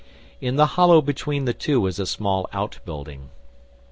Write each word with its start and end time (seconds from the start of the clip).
In 0.39 0.55
the 0.55 0.65
hollow 0.65 0.99
between 1.03 1.45
the 1.45 1.53
two 1.53 1.85
is 1.85 1.99
a 1.99 2.07
small 2.07 2.49
outbuilding. 2.53 3.29